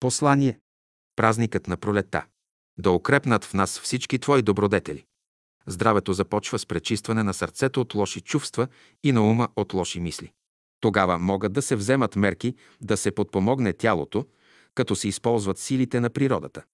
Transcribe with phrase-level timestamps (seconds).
[0.00, 0.58] Послание.
[1.16, 2.26] Празникът на пролетта.
[2.78, 5.04] Да укрепнат в нас всички Твои добродетели.
[5.66, 8.68] Здравето започва с пречистване на сърцето от лоши чувства
[9.04, 10.32] и на ума от лоши мисли.
[10.80, 14.26] Тогава могат да се вземат мерки да се подпомогне тялото,
[14.74, 16.64] като се използват силите на природата.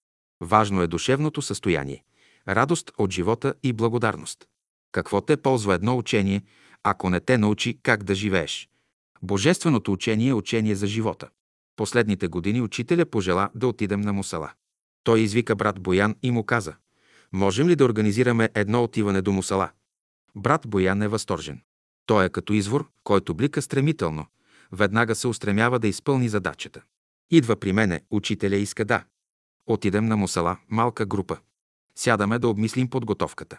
[0.41, 2.05] Важно е душевното състояние,
[2.49, 4.45] радост от живота и благодарност.
[4.93, 6.43] Какво те ползва едно учение,
[6.83, 8.69] ако не те научи как да живееш?
[9.23, 11.29] Божественото учение е учение за живота.
[11.77, 14.53] Последните години учителя пожела да отидем на Мусала.
[15.05, 16.75] Той извика брат Боян и му каза,
[17.33, 19.71] можем ли да организираме едно отиване до Мусала?
[20.35, 21.61] Брат Боян е възторжен.
[22.07, 24.27] Той е като извор, който блика стремително.
[24.73, 26.83] Веднага се устремява да изпълни задачата.
[27.31, 29.05] Идва при мене, учителя иска да.
[29.67, 31.39] Отидем на Мусала, малка група.
[31.97, 33.59] Сядаме да обмислим подготовката.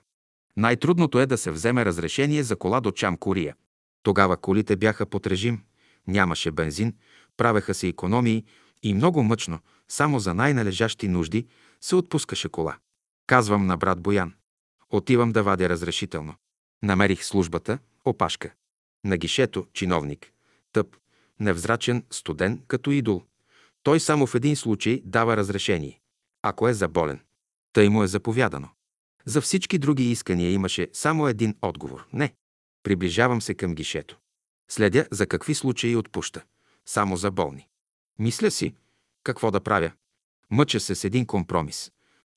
[0.58, 3.56] Най-трудното е да се вземе разрешение за кола до Чам Кория.
[4.04, 5.62] Тогава колите бяха под режим,
[6.08, 6.94] нямаше бензин,
[7.38, 8.44] правеха се економии
[8.84, 11.48] и много мъчно, само за най-належащи нужди,
[11.82, 12.78] се отпускаше кола.
[13.28, 14.34] Казвам на брат Боян.
[14.90, 16.36] Отивам да вадя разрешително.
[16.84, 18.54] Намерих службата, опашка.
[19.06, 20.32] На гишето чиновник.
[20.74, 20.98] Тъп,
[21.40, 23.24] невзрачен, студен, като идол.
[23.84, 26.00] Той само в един случай дава разрешение.
[26.42, 27.20] Ако е заболен.
[27.74, 28.70] Тъй му е заповядано.
[29.26, 32.08] За всички други искания имаше само един отговор.
[32.14, 32.34] Не.
[32.84, 34.18] Приближавам се към гишето.
[34.70, 36.44] Следя за какви случаи отпуща.
[36.86, 37.68] Само за болни.
[38.20, 38.76] Мисля си,
[39.24, 39.92] какво да правя.
[40.52, 41.92] Мъча се с един компромис.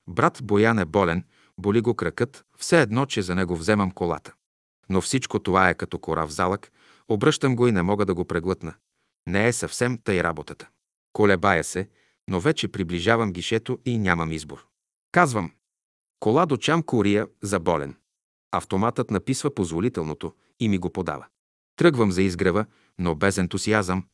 [0.08, 1.24] Брат Боян е болен,
[1.58, 4.34] боли го кракът, все едно, че за него вземам колата.
[4.88, 6.72] Но всичко това е като кора в залък,
[7.08, 8.74] обръщам го и не мога да го преглътна.
[9.26, 10.68] Не е съвсем тъй работата.
[11.12, 11.88] Колебая се,
[12.28, 14.66] но вече приближавам гишето и нямам избор.
[15.12, 15.52] Казвам,
[16.20, 17.96] кола до Чам Курия за болен.
[18.52, 21.26] Автоматът написва позволителното и ми го подава.
[21.76, 22.66] Тръгвам за изгрева,
[22.98, 24.04] но без ентусиазъм.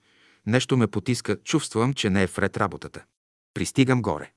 [0.47, 3.05] Нещо ме потиска, чувствам, че не е вред работата.
[3.55, 4.33] Пристигам горе.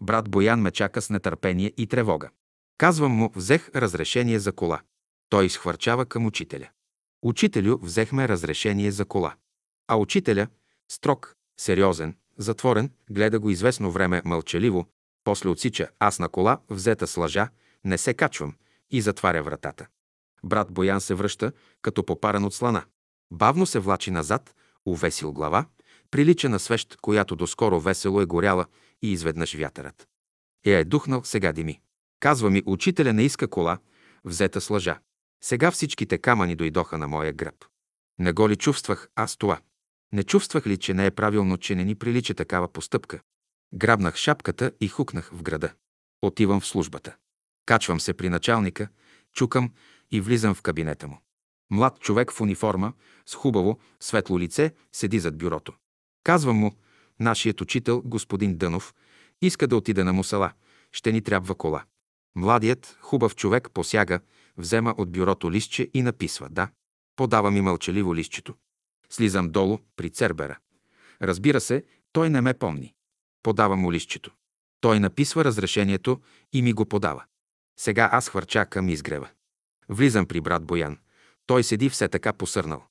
[0.00, 2.30] Брат Боян ме чака с нетърпение и тревога.
[2.78, 4.80] Казвам му, взех разрешение за кола.
[5.28, 6.68] Той изхвърчава към учителя.
[7.22, 9.34] Учителю, взехме разрешение за кола.
[9.88, 10.46] А учителя,
[10.92, 14.86] строг, сериозен, затворен, гледа го известно време мълчаливо,
[15.24, 17.48] после отсича аз на кола, взета с лъжа,
[17.84, 18.54] не се качвам
[18.90, 19.86] и затваря вратата.
[20.44, 21.52] Брат Боян се връща,
[21.82, 22.84] като попаран от слана.
[23.30, 24.54] Бавно се влачи назад,
[24.92, 25.66] увесил глава,
[26.10, 28.66] прилича на свещ, която доскоро весело е горяла
[29.02, 30.08] и изведнъж вятърът.
[30.66, 31.80] Я е духнал, сега дими.
[32.20, 33.78] Казва ми, учителя не иска кола,
[34.24, 34.98] взета с лъжа.
[35.44, 37.64] Сега всичките камъни дойдоха на моя гръб.
[38.18, 39.60] Не го ли чувствах аз това?
[40.12, 43.20] Не чувствах ли, че не е правилно, че не ни прилича такава постъпка?
[43.74, 45.72] Грабнах шапката и хукнах в града.
[46.22, 47.16] Отивам в службата.
[47.66, 48.88] Качвам се при началника,
[49.32, 49.72] чукам
[50.10, 51.18] и влизам в кабинета му.
[51.70, 52.92] Млад човек в униформа,
[53.26, 55.72] с хубаво, светло лице, седи зад бюрото.
[56.24, 56.72] Казвам му,
[57.20, 58.94] нашият учител, господин Дънов,
[59.42, 60.52] иска да отиде на мусала.
[60.92, 61.84] Ще ни трябва кола.
[62.36, 64.20] Младият, хубав човек посяга,
[64.56, 66.68] взема от бюрото листче и написва «да».
[67.16, 68.54] Подава ми мълчаливо листчето.
[69.10, 70.58] Слизам долу при Цербера.
[71.22, 72.94] Разбира се, той не ме помни.
[73.42, 74.30] Подавам му листчето.
[74.80, 76.20] Той написва разрешението
[76.52, 77.24] и ми го подава.
[77.78, 79.28] Сега аз хвърча към изгрева.
[79.88, 80.98] Влизам при брат Боян.
[81.48, 82.82] Той седи все така посърнал.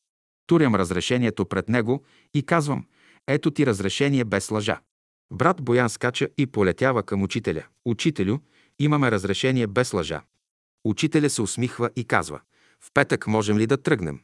[0.47, 2.03] Турям разрешението пред него
[2.33, 2.85] и казвам,
[3.27, 4.79] ето ти разрешение без лъжа.
[5.31, 7.63] Брат Боян скача и полетява към учителя.
[7.85, 8.37] Учителю,
[8.79, 10.21] имаме разрешение без лъжа.
[10.85, 12.39] Учителя се усмихва и казва,
[12.81, 14.19] в петък можем ли да тръгнем?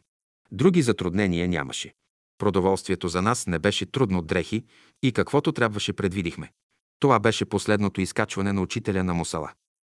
[0.52, 1.94] Други затруднения нямаше.
[2.38, 4.66] Продоволствието за нас не беше трудно дрехи
[5.04, 6.52] и каквото трябваше предвидихме.
[7.00, 9.52] Това беше последното изкачване на учителя на Мусала.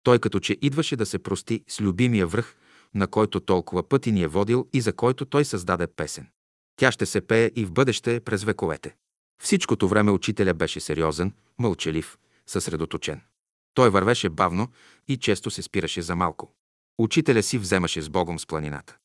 [0.02, 2.56] Той като че идваше да се прости с любимия връх,
[2.94, 6.26] на който толкова пъти ни е водил и за който той създаде песен.
[6.76, 8.94] Тя ще се пее и в бъдеще през вековете.
[9.42, 13.20] Всичкото време учителя беше сериозен, мълчалив, съсредоточен.
[13.74, 14.68] Той вървеше бавно
[15.08, 16.54] и често се спираше за малко.
[16.98, 18.96] Учителя си вземаше с Богом с планината.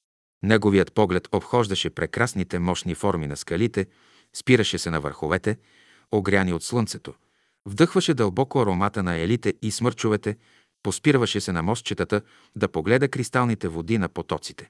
[0.44, 3.86] Неговият поглед обхождаше прекрасните мощни форми на скалите,
[4.34, 5.58] спираше се на върховете,
[6.12, 7.14] огряни от слънцето,
[7.66, 10.38] вдъхваше дълбоко аромата на елите и смърчовете,
[10.84, 12.22] поспирваше се на мостчетата
[12.55, 14.70] да погледа кристалните води на потоците.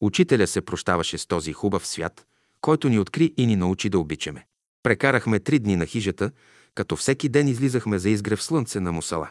[0.00, 2.26] Учителя се прощаваше с този хубав свят,
[2.60, 4.46] който ни откри и ни научи да обичаме.
[4.82, 6.30] Прекарахме три дни на хижата,
[6.74, 9.30] като всеки ден излизахме за изгрев слънце на мусала.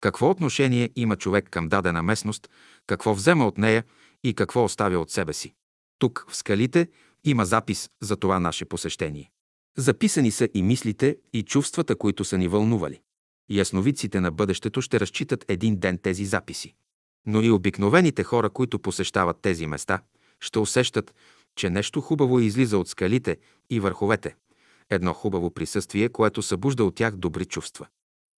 [0.00, 2.50] Какво отношение има човек към дадена местност,
[2.86, 3.84] какво взема от нея
[4.24, 5.54] и какво оставя от себе си.
[5.98, 6.88] Тук, в скалите,
[7.24, 9.30] има запис за това наше посещение.
[9.76, 13.00] Записани са и мислите, и чувствата, които са ни вълнували.
[13.50, 16.74] Ясновидците на бъдещето ще разчитат един ден тези записи.
[17.26, 20.02] Но и обикновените хора, които посещават тези места,
[20.40, 21.14] ще усещат,
[21.56, 23.36] че нещо хубаво излиза от скалите
[23.70, 24.34] и върховете,
[24.90, 27.86] Едно хубаво присъствие, което събужда от тях добри чувства.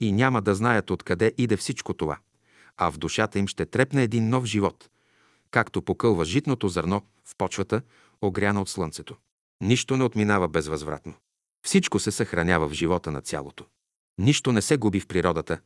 [0.00, 2.18] И няма да знаят откъде иде всичко това,
[2.76, 4.90] а в душата им ще трепне един нов живот,
[5.50, 7.82] както покълва житното зърно в почвата,
[8.22, 9.16] огряна от слънцето.
[9.60, 11.14] Нищо не отминава безвъзвратно.
[11.66, 13.64] Всичко се съхранява в живота на цялото.
[14.18, 15.60] Нищо не се губи в природата,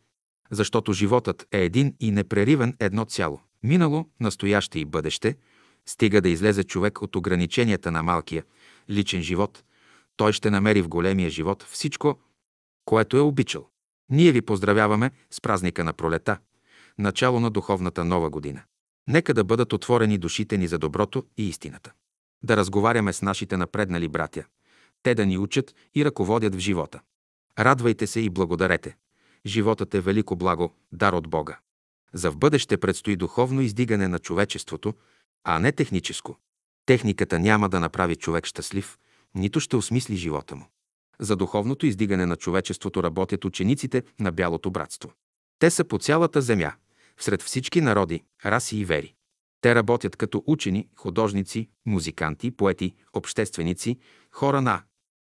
[0.50, 3.40] защото животът е един и непреривен едно цяло.
[3.62, 5.36] Минало, настояще и бъдеще,
[5.86, 8.44] стига да излезе човек от ограниченията на малкия,
[8.90, 9.64] личен живот,
[10.16, 12.18] той ще намери в големия живот всичко,
[12.84, 13.68] което е обичал.
[14.10, 16.38] Ние ви поздравяваме с празника на пролета,
[16.98, 18.62] начало на духовната нова година.
[19.08, 21.92] Нека да бъдат отворени душите ни за доброто и истината.
[22.42, 24.44] Да разговаряме с нашите напреднали братя.
[25.02, 27.00] Те да ни учат и ръководят в живота.
[27.58, 28.96] Радвайте се и благодарете.
[29.46, 31.58] Животът е велико благо, дар от Бога.
[32.12, 34.94] За в бъдеще предстои духовно издигане на човечеството,
[35.44, 36.36] а не техническо.
[36.86, 38.98] Техниката няма да направи човек щастлив,
[39.34, 40.66] нито ще осмисли живота му.
[41.20, 45.12] За духовното издигане на човечеството работят учениците на Бялото братство.
[45.58, 46.72] Те са по цялата земя,
[47.16, 49.14] всред всички народи, раси и вери.
[49.60, 53.98] Те работят като учени, художници, музиканти, поети, общественици,
[54.30, 54.82] хора на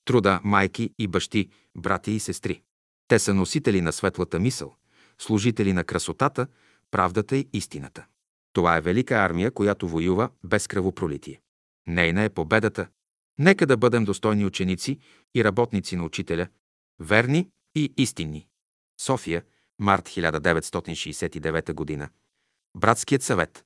[0.07, 2.63] труда, майки и бащи, брати и сестри.
[3.09, 4.77] Те са носители на светлата мисъл,
[5.19, 6.47] служители на красотата,
[6.91, 8.07] правдата и истината.
[8.53, 11.41] Това е велика армия, която воюва без кръвопролитие.
[11.87, 12.89] Нейна е победата.
[13.39, 14.99] Нека да бъдем достойни ученици
[15.35, 16.49] и работници на учителя,
[17.01, 18.47] верни и истинни.
[19.01, 19.43] София,
[19.79, 22.09] март 1969 г.
[22.77, 23.65] Братският съвет.